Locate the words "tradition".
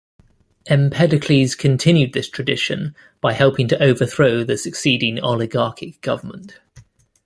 2.27-2.95